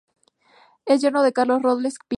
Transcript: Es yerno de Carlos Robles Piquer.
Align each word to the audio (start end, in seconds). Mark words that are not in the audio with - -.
Es 0.87 1.01
yerno 1.03 1.21
de 1.21 1.31
Carlos 1.31 1.61
Robles 1.61 1.99
Piquer. 1.99 2.09